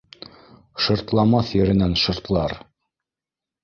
[0.85, 2.61] —Шыртламаҫ еренән шыртлар